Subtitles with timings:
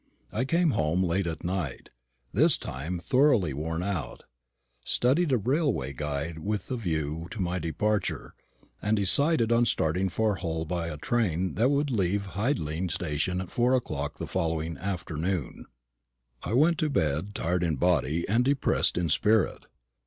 [0.31, 1.91] I came home late at night
[2.33, 4.23] this time thoroughly worn out
[4.83, 8.33] studied a railway guide with a view to my departure,
[8.81, 13.51] and decided on starting for Hull by a train that would leave Hidling station at
[13.51, 15.65] four o'clock on the following afternoon.
[16.41, 19.67] I went to bed tired in body and depressed in spirit.